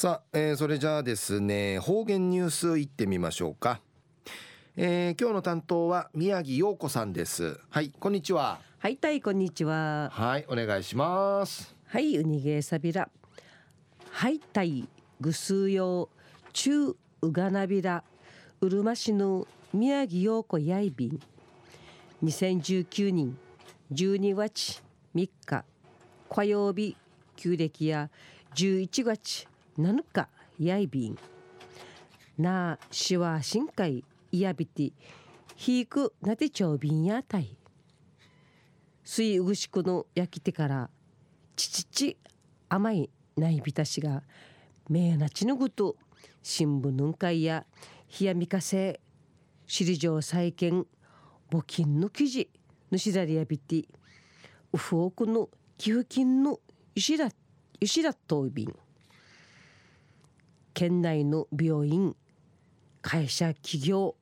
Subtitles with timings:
[0.00, 3.82] さあ、えー、それじゃあですね方言ニュースいってみましょうか、
[4.74, 7.60] えー、今日の担当は宮城陽子さんです。
[7.68, 8.60] はいこんにちは。
[8.78, 10.08] はいたいこんにちは。
[10.10, 11.76] はいお願いします。
[11.84, 13.10] はいウニゲーサビラ。
[14.10, 14.88] はいたい
[15.20, 16.08] ぐすうよう
[16.54, 18.02] 中うがなびら。
[18.62, 21.20] うるま市の宮城陽子やいびん。
[22.24, 23.36] 2019年
[23.92, 24.82] 12月
[25.14, 25.64] 3日
[26.30, 26.96] 火曜日
[27.36, 28.08] 旧暦や
[28.54, 31.18] 11月7日やいびん。
[32.38, 34.92] なあしわしんかいいやびて
[35.56, 37.56] ひいくなてちょうびんやたい。
[39.04, 40.90] すいうぐしくの焼き手から
[41.56, 42.16] ちちち
[42.68, 44.22] 甘いないびたしが
[44.88, 45.96] めやなちぬぐと
[46.42, 47.66] 新聞ぬんかいや
[48.20, 49.00] 冷やみかせ
[49.66, 50.86] 首里城再建
[51.50, 52.48] 募金の記事
[52.90, 53.84] ぬしだりやびて
[54.72, 56.60] うふおくの寄付金の
[56.94, 57.28] ゆしら
[57.80, 58.74] ゆしらといびん。
[60.80, 62.16] 県内の病院
[63.02, 64.16] 会社企業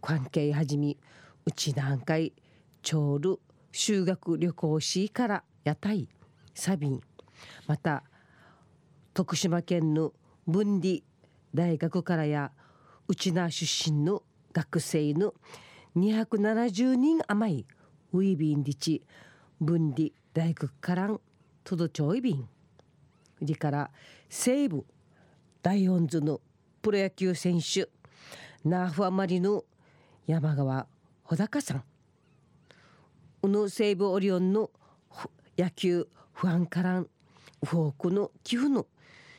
[0.00, 0.96] 関係はじめ
[1.44, 2.32] うち何回
[2.80, 3.38] 長る
[3.70, 6.08] 修学旅行しから屋台
[6.54, 7.02] サビン。
[7.66, 8.02] また
[9.12, 10.14] 徳島県の
[10.46, 11.04] 文理
[11.54, 12.50] 大学からや
[13.06, 14.22] うちな出身の
[14.54, 15.34] 学生の
[15.94, 17.66] 270人余り
[18.14, 19.02] ウィビンリチ
[19.60, 21.20] 文理大学からん
[21.62, 22.48] とどちょいびん
[23.42, 23.90] 売りから
[24.30, 24.86] 西部
[25.62, 26.40] ライオンズの
[26.82, 27.88] プロ野球選手。
[28.64, 29.64] ナーフアマリの
[30.26, 30.86] 山川
[31.24, 31.84] 穂高さん。
[33.42, 34.70] うぬ西武オリオンの
[35.56, 37.08] 野球不安からん
[37.64, 38.86] フォークの寄付の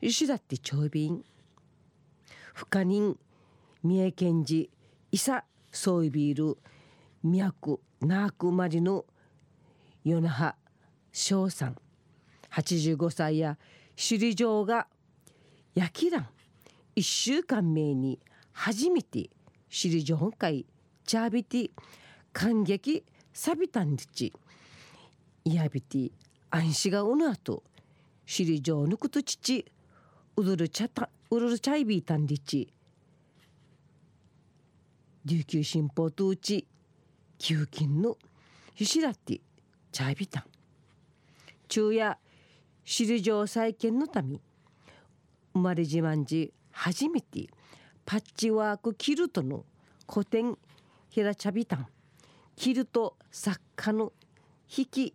[0.00, 1.24] 石だって長便
[2.54, 3.18] 深人
[3.82, 4.68] 三重県寺
[5.10, 6.58] 伊佐ソイビール
[7.22, 9.06] 都ナークマリの
[10.04, 10.54] 与那覇
[11.10, 11.76] 翔さん。
[12.50, 13.56] 85歳や
[13.96, 14.86] 首里城が
[15.74, 16.28] 焼きらん
[16.96, 18.18] 1週間前に
[18.52, 19.30] 初めて
[19.70, 20.66] 首里城会
[21.06, 21.70] チャービティ
[22.32, 24.32] 感激サビタンリチ
[25.44, 26.12] イヤビティ
[26.50, 27.62] 安心がうぬあと
[28.26, 29.64] 首里城ぬくと父
[30.36, 32.72] うるるちゃたうるるちゃいびいたんリチ
[35.24, 36.66] 琉球新報とうち
[37.38, 38.16] 給金の
[38.74, 39.40] ひしらって
[39.92, 40.44] チャイビタン。
[41.68, 42.18] 昼夜
[42.84, 44.40] 首里城再建のため
[45.52, 47.48] 生まれ自慢時初めて
[48.04, 49.64] パッチワークキルトの
[50.10, 50.56] 古典
[51.10, 51.86] 平茶ビタン
[52.56, 54.12] キルト作家の
[54.76, 55.14] 引き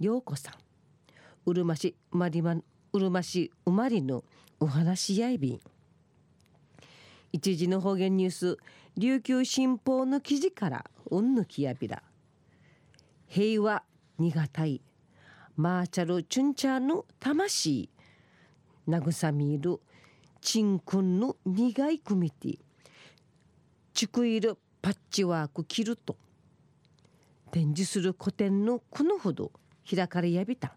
[0.00, 0.54] 陽子さん
[1.46, 2.56] うるま市まりま
[2.92, 4.24] うるま市生まれの
[4.58, 5.60] お話やいびん
[7.32, 8.58] 一時の方言ニュース
[8.96, 12.02] 琉球新報の記事からうんぬきやびら。
[13.26, 13.82] 平和
[14.18, 14.80] 苦たい
[15.56, 17.90] マーチャルチュンチャーの魂。
[18.88, 19.80] 慰みる
[20.40, 22.58] ちんくんの苦い組て
[23.92, 26.16] ちくいるパッチワークキルト
[27.50, 29.50] 展示する古典のこのほど
[29.88, 30.74] 開かれやびた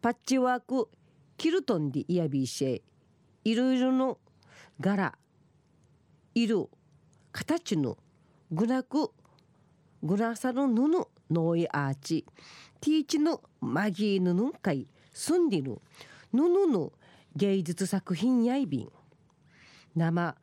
[0.00, 0.88] パッチワーク
[1.36, 2.82] キルトンでいやびし
[3.44, 4.18] いろいろの
[4.80, 5.14] 柄
[6.34, 6.70] 色
[7.32, 7.96] 形の
[8.50, 9.10] ぐなく
[10.02, 12.24] ぐなさる布のいアーチ
[12.80, 15.78] ティーチのマギーヌヌンカイスンディヌ
[16.32, 16.92] 布の
[17.36, 18.88] 芸術作品やいびん。
[19.96, 20.36] 生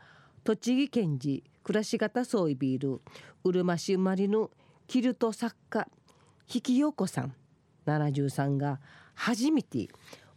[0.44, 3.02] 栃木県寺暮らし方総いビール
[3.44, 4.52] うるま市生まれの
[4.88, 5.88] キルト作家
[6.53, 7.34] 引き陽子さん。
[7.85, 8.79] 73が
[9.16, 9.88] 初めて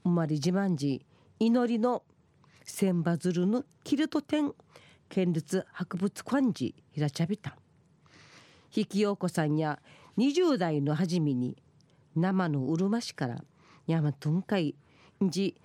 [0.04, 1.04] 生まれ自慢寺
[1.38, 2.02] 祈りの
[2.64, 4.52] 千羽鶴のキルト展
[5.08, 7.56] 県立博物館寺平茶びた
[8.74, 9.80] 引き陽子さんや
[10.18, 11.56] 20代の初めに
[12.16, 13.44] 生のうるま市から
[13.86, 14.74] 山とんかい
[15.20, 15.56] じ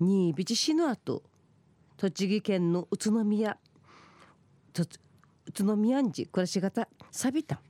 [0.00, 1.24] 新ビチ市の後
[1.96, 3.58] 栃木県の宇都宮
[4.76, 7.60] 宇都宮んじ暮らし方さびた。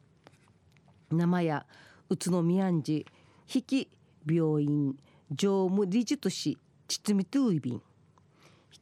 [1.11, 1.65] 生や
[2.11, 3.07] 宇都宮んじ
[3.53, 3.89] 引き
[4.31, 4.95] 病院
[5.33, 7.81] 常務理事とし堤トゥイビン引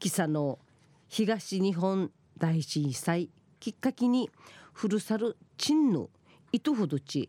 [0.00, 0.58] きさの
[1.06, 4.28] 東日本大震災きっかけに
[4.72, 6.10] 古さるチンの
[6.50, 7.28] 糸ほどち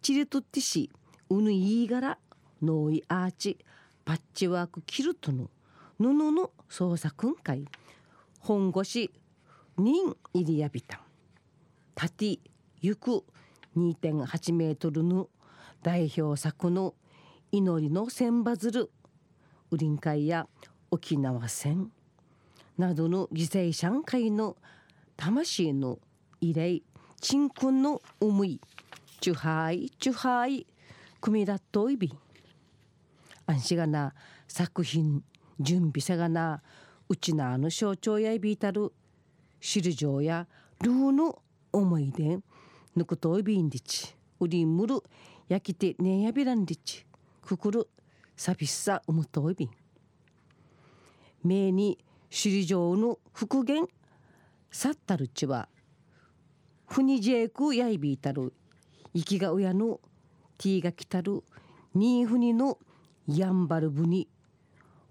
[0.00, 0.90] チリトティシ
[1.28, 2.18] うぬいがら
[2.62, 3.58] ノイアーチ
[4.04, 5.50] パッチワークキルトの。
[5.98, 7.66] 布の創作会
[8.40, 9.10] 本腰
[9.78, 11.00] 人入りやびた。
[11.94, 12.38] 縦
[12.82, 13.24] 行く
[13.76, 15.28] 2.8メートルの
[15.82, 16.94] 代表作の
[17.50, 18.90] 祈りの千羽鶴。
[19.70, 20.46] ウリン会や
[20.90, 21.90] 沖縄戦。
[22.76, 24.56] などの犠牲者会の
[25.16, 25.98] 魂の
[26.42, 26.82] 慰霊
[27.20, 28.60] 鎮魂の思い。
[29.20, 30.66] チュハイチュハイ
[31.20, 32.14] 組みだっといび。
[33.46, 34.14] 安心がな
[34.46, 35.24] 作品
[35.60, 36.62] 準備さがな
[37.08, 38.92] うちなあの象徴やいびいたる
[39.60, 40.46] 汁状や
[40.82, 41.40] ルーの
[41.72, 42.38] 思い出
[42.94, 44.14] ぬくといびんりち。
[44.40, 45.02] うりんむる
[45.48, 47.06] 焼きてねやびらんりち。
[47.42, 47.88] くくる
[48.36, 49.70] さびっさうむといびん。
[51.44, 51.98] めに
[52.30, 53.86] 首里城の復元
[54.70, 55.68] さったるちは
[56.86, 58.52] ふにじえくやいびいたる。
[59.14, 60.00] 生きが親の
[60.58, 61.42] ティーが来たる
[61.94, 62.78] にふにの
[63.26, 64.28] やんばるぶに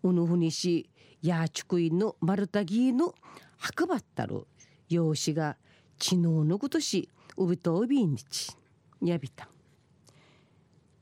[0.10, 0.90] うぬふにし
[1.22, 3.16] やちくいの丸太ぎの
[3.57, 4.46] はばったる
[4.88, 5.57] 養子が
[5.98, 8.56] 知能のことしうびとうびんにち
[9.02, 9.50] やびた。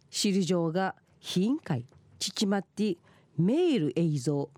[0.10, 0.96] 首里城が
[1.36, 1.86] 委員会
[2.20, 2.98] 父まって
[3.38, 4.50] メール映像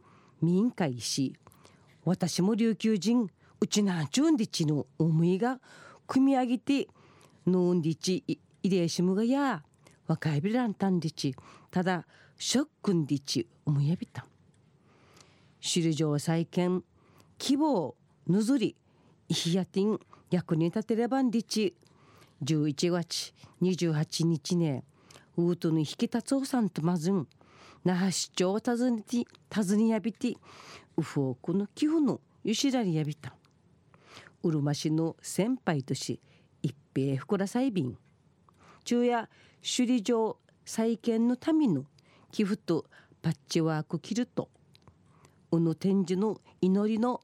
[0.42, 1.34] 民会し
[2.04, 5.60] 私も琉球人うちなちゅんでちの思いが
[6.06, 6.88] 組み上げて
[7.48, 8.24] のんでち
[8.62, 9.64] いでしむがや
[10.08, 11.36] 若いびらんたんでち
[11.72, 12.06] ただ
[12.38, 14.26] ショックんでち思いやびた。
[15.68, 16.84] 首里城再建。
[17.40, 17.96] 希望
[18.28, 18.76] ぬずり
[19.28, 21.76] ヒヤティン役に立てればんでち
[22.44, 23.34] 11月
[23.64, 24.84] 28日ね
[25.36, 27.28] ウートに引き立つおさんとまずん。
[27.84, 30.36] 那覇市長を訪ねて訪ねやびて
[30.98, 33.34] ウフオクの寄付のゆしらりやびた。
[34.44, 36.22] うるま市の先輩とし
[36.62, 37.98] 一平ふくらさいびん
[38.86, 39.28] 昼夜
[39.64, 41.86] 首里城再建のための
[42.32, 42.86] 寄付と
[43.24, 44.50] パッチワークキルト
[45.56, 47.22] うぬ展示の祈りの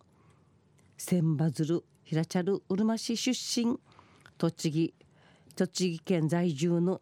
[0.98, 3.80] 千羽鶴平茶るうるま市出身
[4.38, 4.94] 栃木
[5.56, 7.02] 栃木県在住の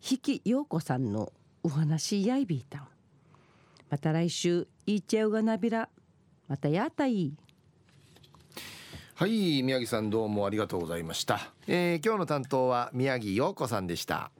[0.00, 2.88] 比企陽子さんのお話やいびいた
[3.90, 5.88] また来週いっちゃうがなびら
[6.48, 7.32] またやたい。
[9.14, 14.30] はい宮城さんどうもありがとうございました、えー、今日の担当は宮城陽子さんでした。